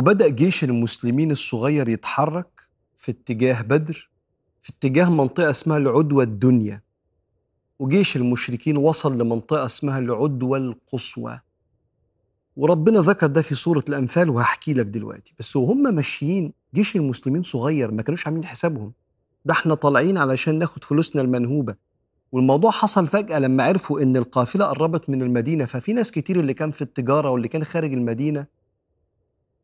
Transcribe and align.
وبدأ 0.00 0.28
جيش 0.28 0.64
المسلمين 0.64 1.30
الصغير 1.30 1.88
يتحرك 1.88 2.62
في 2.96 3.10
اتجاه 3.12 3.62
بدر 3.62 4.10
في 4.62 4.72
اتجاه 4.72 5.10
منطقة 5.10 5.50
اسمها 5.50 5.76
العدوى 5.76 6.24
الدنيا. 6.24 6.82
وجيش 7.78 8.16
المشركين 8.16 8.76
وصل 8.76 9.18
لمنطقة 9.18 9.64
اسمها 9.64 9.98
العدوى 9.98 10.58
القصوى. 10.58 11.40
وربنا 12.56 13.00
ذكر 13.00 13.26
ده 13.26 13.42
في 13.42 13.54
سورة 13.54 13.84
الأنفال 13.88 14.30
وهحكي 14.30 14.72
لك 14.72 14.86
دلوقتي. 14.86 15.34
بس 15.38 15.56
وهم 15.56 15.94
ماشيين 15.94 16.52
جيش 16.74 16.96
المسلمين 16.96 17.42
صغير 17.42 17.90
ما 17.90 18.02
كانوش 18.02 18.26
عاملين 18.26 18.44
حسابهم. 18.44 18.92
ده 19.44 19.52
إحنا 19.52 19.74
طالعين 19.74 20.18
علشان 20.18 20.58
ناخد 20.58 20.84
فلوسنا 20.84 21.22
المنهوبة. 21.22 21.74
والموضوع 22.32 22.70
حصل 22.70 23.06
فجأة 23.06 23.38
لما 23.38 23.64
عرفوا 23.64 24.00
إن 24.02 24.16
القافلة 24.16 24.64
قربت 24.64 25.10
من 25.10 25.22
المدينة. 25.22 25.64
ففي 25.64 25.92
ناس 25.92 26.10
كتير 26.10 26.40
اللي 26.40 26.54
كان 26.54 26.70
في 26.70 26.82
التجارة 26.82 27.30
واللي 27.30 27.48
كان 27.48 27.64
خارج 27.64 27.92
المدينة 27.92 28.59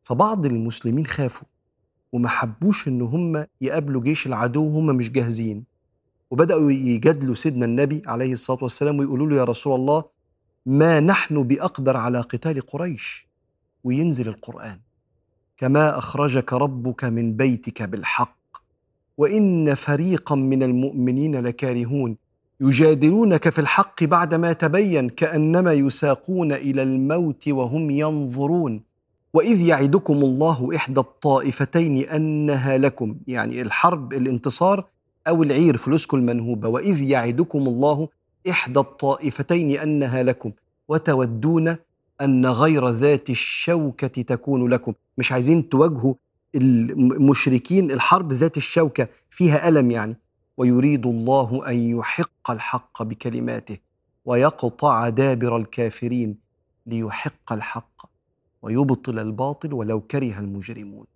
فبعض 0.06 0.46
المسلمين 0.46 1.06
خافوا 1.06 1.48
وما 2.12 2.28
حبوش 2.28 2.88
إن 2.88 3.02
هم 3.02 3.46
يقابلوا 3.60 4.02
جيش 4.02 4.26
العدو 4.26 4.64
وهم 4.64 4.86
مش 4.86 5.10
جاهزين. 5.10 5.64
وبدأوا 6.30 6.72
يجادلوا 6.72 7.34
سيدنا 7.34 7.64
النبي 7.64 8.02
عليه 8.06 8.32
الصلاة 8.32 8.58
والسلام 8.62 8.98
ويقولوا 8.98 9.26
له 9.26 9.36
يا 9.36 9.44
رسول 9.44 9.74
الله 9.74 10.04
ما 10.66 11.00
نحن 11.00 11.42
بأقدر 11.42 11.96
على 11.96 12.20
قتال 12.20 12.60
قريش. 12.60 13.26
وينزل 13.84 14.28
القرآن 14.28 14.78
كما 15.56 15.98
أخرجك 15.98 16.52
ربك 16.52 17.04
من 17.04 17.36
بيتك 17.36 17.82
بالحق 17.82 18.38
وإن 19.18 19.74
فريقا 19.74 20.34
من 20.34 20.62
المؤمنين 20.62 21.36
لكارهون 21.36 22.16
يجادلونك 22.60 23.48
في 23.48 23.58
الحق 23.58 24.04
بعدما 24.04 24.52
تبين 24.52 25.08
كأنما 25.08 25.72
يساقون 25.72 26.52
إلى 26.52 26.82
الموت 26.82 27.48
وهم 27.48 27.90
ينظرون. 27.90 28.85
وإذ 29.36 29.60
يعدكم 29.60 30.14
الله 30.14 30.70
إحدى 30.76 31.00
الطائفتين 31.00 31.96
أنها 32.08 32.78
لكم 32.78 33.16
يعني 33.26 33.62
الحرب 33.62 34.12
الانتصار 34.12 34.84
أو 35.28 35.42
العير 35.42 35.76
فلوسكم 35.76 36.16
المنهوبة. 36.16 36.68
وإذ 36.68 37.02
يعدكم 37.02 37.58
الله 37.58 38.08
إحدى 38.50 38.80
الطائفتين 38.80 39.70
أنها 39.70 40.22
لكم 40.22 40.52
وتودون 40.88 41.76
أن 42.20 42.46
غير 42.46 42.88
ذات 42.88 43.30
الشوكة 43.30 44.22
تكون 44.22 44.68
لكم. 44.70 44.92
مش 45.18 45.32
عايزين 45.32 45.68
تواجهوا 45.68 46.14
المشركين 46.54 47.90
الحرب 47.90 48.32
ذات 48.32 48.56
الشوكة 48.56 49.08
فيها 49.30 49.68
ألم 49.68 49.90
يعني. 49.90 50.16
ويريد 50.56 51.06
الله 51.06 51.62
أن 51.68 51.76
يحق 51.76 52.50
الحق 52.50 53.02
بكلماته 53.02 53.78
ويقطع 54.24 55.08
دابر 55.08 55.56
الكافرين 55.56 56.38
ليحق 56.86 57.52
الحق. 57.52 58.15
ويبطل 58.62 59.18
الباطل 59.18 59.72
ولو 59.72 60.00
كره 60.00 60.38
المجرمون. 60.38 61.06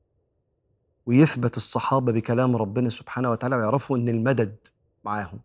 ويثبت 1.06 1.56
الصحابة 1.56 2.12
بكلام 2.12 2.56
ربنا 2.56 2.90
سبحانه 2.90 3.30
وتعالى 3.30 3.56
ويعرفوا 3.56 3.96
إن 3.96 4.08
المدد 4.08 4.56
معاهم. 5.04 5.40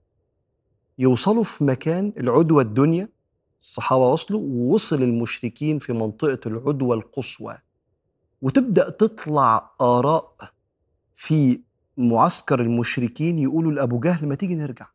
يوصلوا 1.00 1.44
في 1.44 1.64
مكان 1.64 2.14
العدوى 2.18 2.64
الدنيا 2.64 3.10
الصحابة 3.62 4.08
وصلوا 4.08 4.42
ووصل 4.42 5.04
المشركين 5.04 5.80
في 5.80 5.94
منطقة 5.94 6.40
العدوى 6.46 6.98
القصوى. 6.98 7.58
وتبدأ 8.42 8.90
تطلع 8.90 9.72
آراء 9.82 10.36
في 11.16 11.62
معسكر 11.98 12.62
المشركين 12.62 13.40
يقولوا 13.40 13.72
لأبو 13.72 14.00
جهل 14.00 14.28
ما 14.28 14.36
تيجي 14.36 14.56
نرجع. 14.56 14.88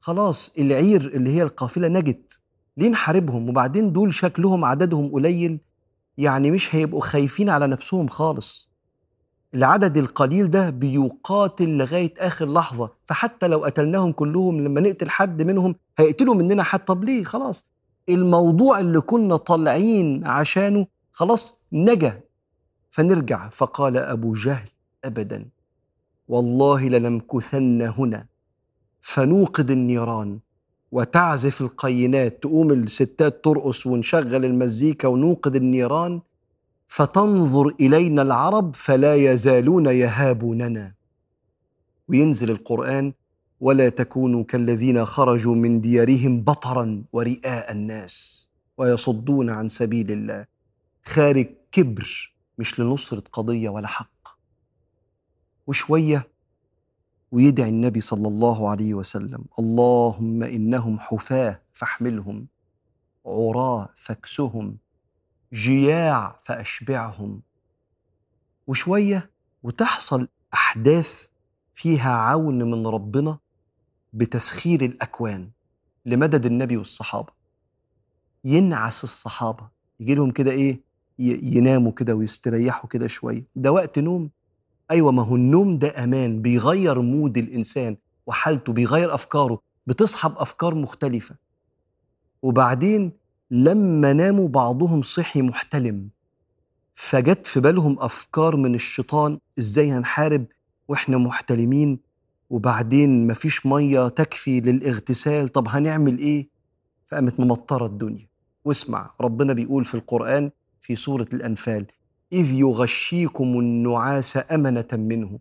خلاص 0.00 0.54
العير 0.58 1.00
اللي 1.00 1.30
هي 1.30 1.42
القافلة 1.42 1.88
نجت. 1.88 2.40
ليه 2.76 2.88
نحاربهم؟ 2.88 3.48
وبعدين 3.48 3.92
دول 3.92 4.14
شكلهم 4.14 4.64
عددهم 4.64 5.12
قليل. 5.12 5.58
يعني 6.18 6.50
مش 6.50 6.74
هيبقوا 6.74 7.00
خايفين 7.00 7.50
على 7.50 7.66
نفسهم 7.66 8.06
خالص. 8.08 8.70
العدد 9.54 9.96
القليل 9.96 10.50
ده 10.50 10.70
بيقاتل 10.70 11.68
لغاية 11.68 12.14
آخر 12.18 12.52
لحظة 12.52 12.90
فحتى 13.04 13.48
لو 13.48 13.64
قتلناهم 13.64 14.12
كلهم 14.12 14.60
لما 14.60 14.80
نقتل 14.80 15.10
حد 15.10 15.42
منهم 15.42 15.74
هيقتلوا 15.98 16.34
مننا 16.34 16.62
حد. 16.62 16.80
طب 16.84 17.04
ليه؟ 17.04 17.24
خلاص. 17.24 17.66
الموضوع 18.08 18.80
اللي 18.80 19.00
كنا 19.00 19.36
طالعين 19.36 20.26
عشانه 20.26 20.86
خلاص 21.12 21.60
نجا. 21.72 22.20
فنرجع. 22.90 23.48
فقال 23.48 23.96
أبو 23.96 24.34
جهل 24.34 24.68
ابدا 25.04 25.48
والله 26.28 26.88
لنمكثن 26.88 27.82
هنا. 27.82 28.26
فنوقد 29.00 29.70
النيران. 29.70 30.38
وتعزف 30.92 31.60
القينات 31.60 32.42
تقوم 32.42 32.72
الستات 32.72 33.44
ترقص 33.44 33.86
ونشغل 33.86 34.44
المزيكا 34.44 35.08
ونوقد 35.08 35.56
النيران 35.56 36.20
فتنظر 36.88 37.74
إلينا 37.80 38.22
العرب 38.22 38.74
فلا 38.74 39.14
يزالون 39.14 39.86
يهابوننا. 39.86 40.94
وينزل 42.08 42.50
القرآن 42.50 43.12
ولا 43.60 43.88
تكونوا 43.88 44.44
كالذين 44.44 45.04
خرجوا 45.04 45.54
من 45.54 45.80
ديارهم 45.80 46.40
بطرا 46.42 47.04
ورئاء 47.12 47.72
الناس 47.72 48.48
ويصدون 48.78 49.50
عن 49.50 49.68
سبيل 49.68 50.10
الله. 50.10 50.46
خارج 51.04 51.46
كبر 51.72 52.34
مش 52.58 52.80
لنصرة 52.80 53.22
قضية 53.32 53.68
ولا 53.68 53.86
حق. 53.88 54.38
وشوية 55.66 56.28
ويدعي 57.32 57.68
النبي 57.68 58.00
صلى 58.00 58.28
الله 58.28 58.70
عليه 58.70 58.94
وسلم 58.94 59.44
اللهم 59.58 60.42
إنهم 60.42 60.98
حفاة 60.98 61.62
فاحملهم 61.72 62.46
عراة 63.26 63.88
فاكسهم 63.96 64.76
جياع 65.52 66.38
فأشبعهم. 66.44 67.42
وشوية 68.66 69.30
وتحصل 69.62 70.28
أحداث 70.54 71.28
فيها 71.74 72.10
عون 72.12 72.62
من 72.62 72.86
ربنا 72.86 73.38
بتسخير 74.12 74.84
الأكوان 74.84 75.50
لمدد 76.06 76.46
النبي 76.46 76.76
والصحابة. 76.76 77.32
ينعس 78.44 79.04
الصحابة 79.04 79.68
يجي 80.00 80.14
لهم 80.14 80.30
كده 80.30 80.50
إيه 80.50 80.80
يناموا 81.18 81.92
كده 81.92 82.14
ويستريحوا 82.14 82.88
كده 82.88 83.06
شوية. 83.06 83.46
ده 83.56 83.72
وقت 83.72 83.98
نوم 83.98 84.30
أيوه 84.90 85.12
ما 85.12 85.22
هو 85.22 85.36
النوم 85.36 85.78
ده 85.78 86.04
أمان 86.04 86.42
بيغير 86.42 87.00
مود 87.02 87.38
الإنسان 87.38 87.96
وحالته 88.26 88.72
بيغير 88.72 89.14
أفكاره 89.14 89.60
بتصحى 89.86 90.28
بافكار 90.28 90.74
مختلفة. 90.74 91.34
وبعدين 92.42 93.12
لما 93.50 94.12
ناموا 94.12 94.48
بعضهم 94.48 95.02
صحي 95.02 95.42
محتلم 95.42 96.08
فجت 96.94 97.46
في 97.46 97.60
بالهم 97.60 97.96
أفكار 98.00 98.56
من 98.56 98.74
الشيطان 98.74 99.38
إزاي 99.58 99.92
هنحارب 99.92 100.46
وإحنا 100.88 101.16
محتلمين؟ 101.18 101.98
وبعدين 102.50 103.26
مفيش 103.26 103.66
مية 103.66 104.08
تكفي 104.08 104.60
للاغتسال 104.60 105.48
طب 105.48 105.68
هنعمل 105.68 106.18
إيه؟ 106.18 106.48
فقامت 107.10 107.40
ممطرة 107.40 107.86
الدنيا. 107.86 108.26
واسمع 108.64 109.10
ربنا 109.20 109.52
بيقول 109.52 109.84
في 109.84 109.94
القرآن 109.94 110.50
في 110.80 110.96
سورة 110.96 111.26
الأنفال 111.32 111.86
إذ 112.32 112.52
يغشيكم 112.52 113.58
النعاس 113.58 114.38
أمنة 114.52 114.88
منه 114.92 115.38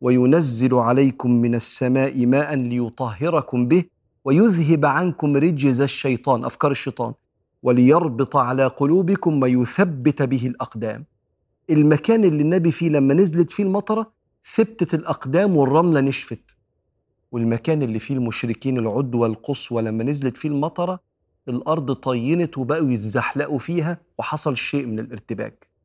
وينزل 0.00 0.74
عليكم 0.74 1.30
من 1.30 1.54
السماء 1.54 2.26
ماء 2.26 2.54
ليطهركم 2.54 3.68
به 3.68 3.84
ويذهب 4.24 4.84
عنكم 4.86 5.36
رجز 5.36 5.80
الشيطان 5.80 6.44
أفكار 6.44 6.70
الشيطان 6.70 7.12
وليربط 7.62 8.36
على 8.36 8.66
قلوبكم 8.66 9.42
ويثبت 9.42 10.22
به 10.22 10.46
الأقدام. 10.46 11.04
المكان 11.70 12.24
اللي 12.24 12.42
النبي 12.42 12.70
فيه 12.70 12.88
لما 12.88 13.14
نزلت 13.14 13.52
فيه 13.52 13.62
المطرة 13.64 14.12
ثبتت 14.54 14.94
الأقدام 14.94 15.56
والرملة 15.56 16.00
نشفت. 16.00 16.56
والمكان 17.32 17.82
اللي 17.82 17.98
فيه 17.98 18.14
المشركين 18.14 18.78
العدوى 18.78 19.28
القصوى 19.28 19.82
لما 19.82 20.04
نزلت 20.04 20.36
فيه 20.36 20.48
المطرة 20.48 21.00
الأرض 21.48 21.92
طينت 21.92 22.58
وبقوا 22.58 22.90
يتزحلقوا 22.90 23.58
فيها 23.58 23.98
وحصل 24.18 24.56
شيء 24.56 24.86
من 24.86 24.98
الارتباك. 24.98 25.75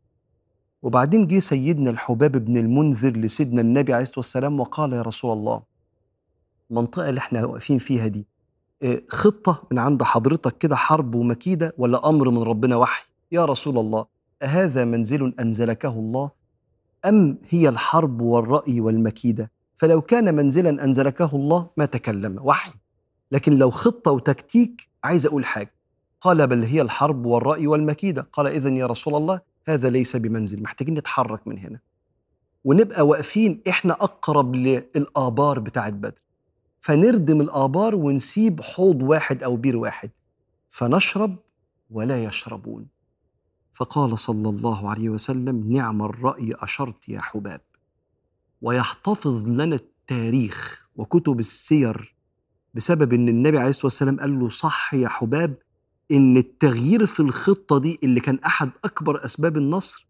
وبعدين 0.82 1.28
جه 1.28 1.40
سيدنا 1.40 1.90
الحباب 1.90 2.32
بن 2.32 2.58
المنذر 2.58 3.12
لسيدنا 3.18 3.62
النبي 3.62 3.94
عليه 3.94 4.02
الصلاة 4.04 4.18
والسلام 4.20 4.60
وقال 4.60 4.94
يا 4.94 5.02
رسول 5.02 5.34
الله 5.34 5.62
المنطقة 6.72 7.10
اللي 7.10 7.20
إحنا 7.20 7.46
واقفين 7.46 7.78
فيها 7.78 8.08
دي 8.08 8.28
آه، 8.84 9.02
خطة 9.10 9.64
من 9.72 9.80
عند 9.80 10.04
حضرتك 10.04 10.58
كده 10.58 10.76
حرب 10.76 11.16
ومكيدة 11.16 11.74
ولا 11.78 12.10
أمر 12.10 12.30
من 12.30 12.44
ربنا 12.44 12.76
وحي؟ 12.76 13.04
يا 13.32 13.46
رسول 13.46 13.78
الله 13.78 14.06
أهذا 14.42 14.86
منزل 14.86 15.34
أنزلكه 15.40 15.90
الله 15.90 16.32
أم 17.06 17.38
هي 17.50 17.70
الحرب 17.70 18.22
والرأي 18.22 18.82
والمكيدة؟ 18.82 19.52
فلو 19.76 20.02
كان 20.02 20.36
منزلا 20.36 20.84
أنزلكه 20.84 21.30
الله 21.34 21.70
ما 21.78 21.86
تكلم 21.86 22.40
وحي. 22.42 22.72
لكن 23.32 23.56
لو 23.58 23.70
خطة 23.70 24.12
وتكتيك 24.12 24.90
عايز 25.04 25.26
أقول 25.26 25.46
حاجة 25.46 25.74
قال 26.22 26.48
بل 26.48 26.64
هي 26.64 26.82
الحرب 26.82 27.26
والرأي 27.26 27.68
والمكيدة. 27.68 28.28
قال 28.34 28.48
اذا 28.48 28.70
يا 28.70 28.86
رسول 28.86 29.16
الله 29.16 29.42
هذا 29.68 29.90
ليس 29.90 30.16
بمنزل 30.16 30.64
محتاجين 30.64 30.94
نتحرك 30.96 31.48
من 31.48 31.58
هنا. 31.58 31.80
ونبقى 32.64 33.08
واقفين 33.08 33.62
إحنا 33.70 33.94
أقرب 33.94 34.56
للآبار 34.56 35.60
بتاعت 35.60 35.94
بدر. 35.94 36.24
فنردم 36.80 37.42
الآبار 37.42 37.96
ونسيب 37.96 38.62
حوض 38.62 39.02
واحد 39.02 39.44
أو 39.44 39.56
بير 39.56 39.78
واحد. 39.78 40.10
فنشرب 40.70 41.36
ولا 41.90 42.24
يشربون. 42.24 42.88
فقال 43.74 44.20
صلى 44.20 44.50
الله 44.50 44.90
عليه 44.90 45.10
وسلم 45.10 45.74
نعم 45.74 46.02
الرأي 46.02 46.54
أشرت 46.56 47.10
يا 47.10 47.22
حباب. 47.22 47.62
ويحتفظ 48.62 49.48
لنا 49.48 49.76
التاريخ 49.76 50.88
وكتب 50.96 51.40
السير. 51.40 52.16
بسبب 52.74 53.14
إن 53.14 53.30
النبي 53.30 53.58
عليه 53.58 53.70
الصلاة 53.70 53.86
والسلام 53.86 54.20
قال 54.20 54.40
له 54.40 54.50
صح 54.50 54.94
يا 54.94 55.08
حباب 55.08 55.58
إن 56.12 56.38
التغيير 56.38 57.06
في 57.06 57.20
الخطة 57.20 57.78
دي 57.78 58.00
اللي 58.04 58.20
كان 58.20 58.40
أحد 58.46 58.70
أكبر 58.86 59.26
أسباب 59.26 59.58
النصر 59.58 60.08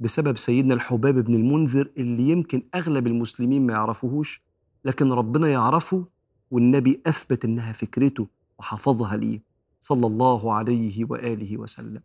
بسبب 0.00 0.38
سيدنا 0.38 0.74
الحباب 0.74 1.14
بن 1.18 1.34
المنذر 1.34 1.90
اللي 1.96 2.28
يمكن 2.28 2.62
أغلب 2.74 3.06
المسلمين 3.06 3.66
ما 3.66 3.72
يعرفوهوش 3.72 4.42
لكن 4.84 5.12
ربنا 5.12 5.48
يعرفه 5.48 6.04
والنبي 6.50 7.00
أثبت 7.06 7.44
إنها 7.44 7.72
فكرته 7.72 8.26
وحفظها 8.58 9.16
ليه 9.16 9.40
صلى 9.80 10.06
الله 10.06 10.52
عليه 10.54 11.04
وآله 11.04 11.56
وسلم. 11.58 12.00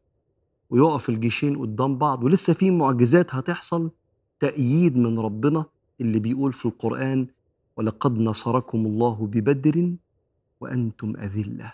ويقف 0.70 1.10
الجيشين 1.10 1.58
قدام 1.58 1.98
بعض 1.98 2.24
ولسه 2.24 2.54
في 2.54 2.72
معجزات 2.72 3.36
هتحصل 3.36 3.92
تأييد 4.40 4.98
من 4.98 5.20
ربنا 5.20 5.66
اللي 6.02 6.20
بيقول 6.20 6.54
في 6.54 6.66
القرآن 6.66 7.28
ولقد 7.78 8.18
نصركم 8.20 8.86
الله 8.86 9.28
ببدر 9.28 9.94
وأنتم 10.62 11.14
أذلة. 11.18 11.74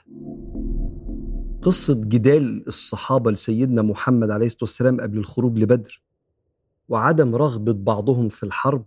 قصة 1.69 1.93
جدال 1.93 2.67
الصحابة 2.67 3.31
لسيدنا 3.31 3.81
محمد 3.81 4.29
عليه 4.29 4.45
الصلاة 4.45 4.63
والسلام 4.63 5.01
قبل 5.01 5.17
الخروج 5.17 5.59
لبدر 5.59 6.01
وعدم 6.87 7.35
رغبة 7.35 7.73
بعضهم 7.73 8.29
في 8.29 8.43
الحرب 8.43 8.85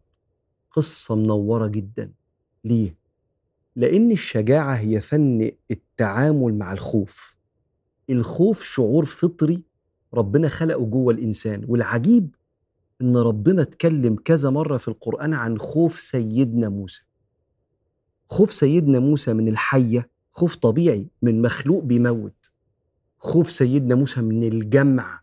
قصة 0.70 1.14
منورة 1.14 1.66
جدا. 1.66 2.12
ليه؟ 2.64 2.96
لأن 3.76 4.10
الشجاعة 4.10 4.74
هي 4.74 5.00
فن 5.00 5.50
التعامل 5.70 6.54
مع 6.54 6.72
الخوف. 6.72 7.36
الخوف 8.10 8.62
شعور 8.62 9.04
فطري 9.04 9.62
ربنا 10.14 10.48
خلقه 10.48 10.84
جوه 10.84 11.14
الإنسان 11.14 11.64
والعجيب 11.68 12.34
إن 13.00 13.16
ربنا 13.16 13.62
اتكلم 13.62 14.16
كذا 14.16 14.50
مرة 14.50 14.76
في 14.76 14.88
القرآن 14.88 15.34
عن 15.34 15.58
خوف 15.58 16.00
سيدنا 16.00 16.68
موسى. 16.68 17.02
خوف 18.30 18.52
سيدنا 18.52 18.98
موسى 18.98 19.32
من 19.32 19.48
الحية 19.48 20.10
خوف 20.32 20.56
طبيعي 20.56 21.06
من 21.22 21.42
مخلوق 21.42 21.84
بيموت. 21.84 22.41
خوف 23.24 23.50
سيدنا 23.50 23.94
موسى 23.94 24.20
من 24.20 24.44
الجمع 24.44 25.20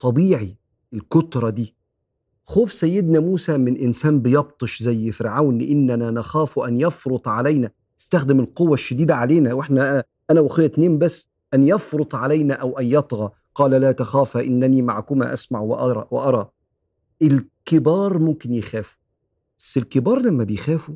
طبيعي 0.00 0.56
الكترة 0.92 1.50
دي. 1.50 1.74
خوف 2.44 2.72
سيدنا 2.72 3.20
موسى 3.20 3.58
من 3.58 3.76
إنسان 3.76 4.20
بيبطش 4.20 4.82
زي 4.82 5.12
فرعون 5.12 5.60
إننا 5.60 6.10
نخاف 6.10 6.58
أن 6.58 6.80
يفرط 6.80 7.28
علينا. 7.28 7.70
استخدم 8.00 8.40
القوة 8.40 8.74
الشديدة 8.74 9.14
علينا 9.14 9.52
وإحنا 9.54 10.04
أنا 10.30 10.40
وأخويا 10.40 10.66
اتنين 10.66 10.98
بس 10.98 11.28
أن 11.54 11.64
يفرط 11.64 12.14
علينا 12.14 12.54
أو 12.54 12.78
أن 12.78 12.86
يطغى. 12.86 13.30
قال 13.54 13.70
لا 13.70 13.92
تخافا 13.92 14.40
إنني 14.40 14.82
معكما 14.82 15.32
أسمع 15.32 15.60
وأرى, 15.60 16.06
وأرى. 16.10 16.50
الكبار 17.22 18.18
ممكن 18.18 18.54
يخافوا. 18.54 18.98
بس 19.58 19.76
الكبار 19.76 20.18
لما 20.22 20.44
بيخافوا 20.44 20.94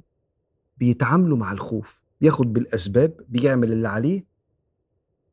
بيتعاملوا 0.76 1.36
مع 1.36 1.52
الخوف 1.52 2.00
بياخد 2.20 2.52
بالأسباب 2.52 3.20
بيعمل 3.28 3.72
اللي 3.72 3.88
عليه 3.88 4.35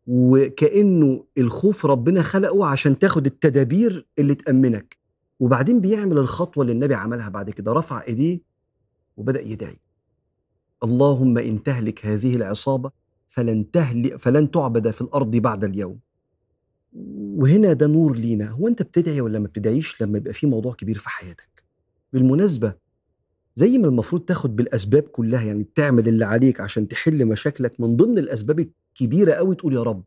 وكأنه 0.07 1.23
الخوف 1.37 1.85
ربنا 1.85 2.21
خلقه 2.21 2.65
عشان 2.65 2.99
تاخد 2.99 3.25
التدابير 3.25 4.07
اللي 4.19 4.35
تأمنك. 4.35 4.97
وبعدين 5.39 5.81
بيعمل 5.81 6.17
الخطوة 6.17 6.61
اللي 6.61 6.73
النبي 6.73 6.95
عملها 6.95 7.29
بعد 7.29 7.49
كده 7.49 7.73
رفع 7.73 8.03
إيديه 8.07 8.39
وبدأ 9.17 9.41
يدعي. 9.41 9.79
اللهم 10.83 11.37
إن 11.37 11.63
تهلك 11.63 12.05
هذه 12.05 12.35
العصابة 12.35 12.91
فلن 13.27 13.71
تهلك 13.71 14.15
فلن 14.15 14.51
تعبد 14.51 14.89
في 14.91 15.01
الأرض 15.01 15.31
بعد 15.35 15.63
اليوم. 15.63 15.99
وهنا 17.35 17.73
ده 17.73 17.87
نور 17.87 18.15
لينا. 18.15 18.49
هو 18.49 18.67
أنت 18.67 18.81
بتدعي 18.81 19.21
ولا 19.21 19.39
ما 19.39 19.45
بتدعيش 19.47 20.01
لما 20.01 20.17
يبقى 20.17 20.33
في 20.33 20.47
موضوع 20.47 20.73
كبير 20.73 20.97
في 20.97 21.09
حياتك؟ 21.09 21.63
بالمناسبة 22.13 22.73
زي 23.55 23.77
ما 23.77 23.87
المفروض 23.87 24.21
تاخد 24.21 24.55
بالأسباب 24.55 25.03
كلها 25.03 25.43
يعني 25.43 25.65
تعمل 25.75 26.07
اللي 26.07 26.25
عليك 26.25 26.59
عشان 26.61 26.87
تحل 26.87 27.25
مشاكلك 27.25 27.79
من 27.79 27.95
ضمن 27.95 28.17
الأسباب 28.17 28.69
الكبيره 28.93 29.33
قوي 29.33 29.55
تقول 29.55 29.73
يا 29.73 29.83
رب. 29.83 30.03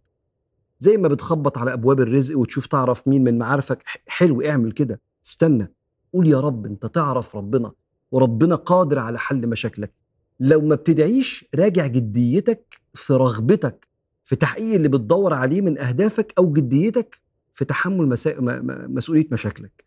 زي 0.78 0.96
ما 0.96 1.08
بتخبط 1.08 1.58
على 1.58 1.72
أبواب 1.72 2.00
الرزق 2.00 2.38
وتشوف 2.38 2.66
تعرف 2.66 3.08
مين 3.08 3.24
من 3.24 3.38
معارفك. 3.38 3.82
حلو 4.06 4.42
اعمل 4.42 4.72
كده. 4.72 5.00
استنى. 5.26 5.72
قول 6.12 6.26
يا 6.28 6.40
رب 6.40 6.66
أنت 6.66 6.86
تعرف 6.86 7.36
ربنا 7.36 7.72
وربنا 8.10 8.54
قادر 8.54 8.98
على 8.98 9.18
حل 9.18 9.46
مشاكلك. 9.46 9.92
لو 10.40 10.60
ما 10.60 10.74
بتدعيش 10.74 11.44
راجع 11.54 11.86
جديتك 11.86 12.80
في 12.94 13.12
رغبتك 13.12 13.88
في 14.24 14.36
تحقيق 14.36 14.74
اللي 14.74 14.88
بتدور 14.88 15.34
عليه 15.34 15.60
من 15.60 15.78
أهدافك 15.78 16.34
أو 16.38 16.52
جديتك 16.52 17.20
في 17.52 17.64
تحمل 17.64 18.08
مسا... 18.08 18.34
مسؤولية 18.88 19.28
مشاكلك. 19.32 19.84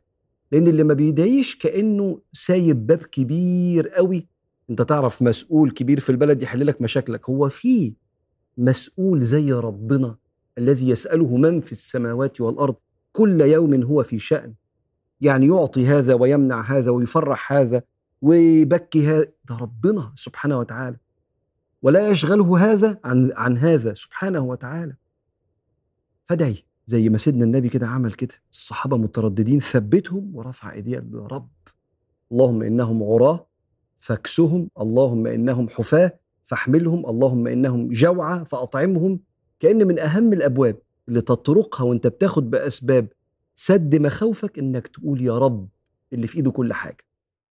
لأن 0.51 0.67
اللي 0.67 0.83
ما 0.83 0.93
بيدعيش 0.93 1.57
كأنه 1.57 2.19
سايب 2.33 2.87
باب 2.87 2.97
كبير 2.97 3.89
قوي. 3.89 4.27
أنت 4.69 4.81
تعرف 4.81 5.21
مسؤول 5.21 5.71
كبير 5.71 5.99
في 5.99 6.09
البلد 6.09 6.43
يحل 6.43 6.67
لك 6.67 6.81
مشاكلك. 6.81 7.29
هو 7.29 7.49
في 7.49 7.93
مسؤول 8.59 9.21
زي 9.23 9.51
ربنا 9.53 10.15
الذي 10.57 10.89
يسأله 10.89 11.37
من 11.37 11.61
في 11.61 11.71
السماوات 11.71 12.41
والأرض 12.41 12.75
كل 13.11 13.41
يوم 13.41 13.83
هو 13.83 14.03
في 14.03 14.19
شأن. 14.19 14.53
يعني 15.21 15.47
يعطي 15.47 15.87
هذا 15.87 16.13
ويمنع 16.13 16.61
هذا 16.61 16.91
ويفرح 16.91 17.53
هذا 17.53 17.83
ويبكي 18.21 19.07
هذا. 19.07 19.25
ده 19.49 19.57
ربنا 19.57 20.11
سبحانه 20.15 20.59
وتعالى. 20.59 20.97
ولا 21.81 22.09
يشغله 22.09 22.71
هذا 22.71 22.99
عن 23.03 23.31
عن 23.35 23.57
هذا 23.57 23.93
سبحانه 23.93 24.39
وتعالى. 24.39 24.95
فدعي 26.25 26.63
زي 26.85 27.09
ما 27.09 27.17
سيدنا 27.17 27.43
النبي 27.43 27.69
كده 27.69 27.87
عمل 27.87 28.13
كده. 28.13 28.35
الصحابة 28.51 28.97
مترددين 28.97 29.59
ثبتهم 29.59 30.35
ورفع 30.35 30.71
إيديه 30.71 30.95
يا 31.13 31.27
رب 31.31 31.49
اللهم 32.31 32.61
إنهم 32.61 33.03
عراة 33.03 33.47
فاكسهم 33.97 34.69
اللهم 34.79 35.27
إنهم 35.27 35.69
حفاة 35.69 36.19
فاحملهم 36.49 37.05
اللهم 37.09 37.47
إنهم 37.47 37.89
جوعى 37.89 38.45
فأطعمهم 38.45 39.19
كأن 39.59 39.87
من 39.87 39.99
أهم 39.99 40.33
الأبواب 40.33 40.77
اللي 41.09 41.21
تطرقها 41.21 41.83
وأنت 41.83 42.07
بتاخد 42.07 42.49
بأسباب 42.49 43.07
سد 43.55 43.95
مخاوفك 43.95 44.59
إنك 44.59 44.87
تقول 44.87 45.21
يا 45.21 45.37
رب 45.37 45.67
اللي 46.13 46.27
في 46.27 46.37
إيده 46.37 46.51
كل 46.51 46.73
حاجة. 46.73 47.08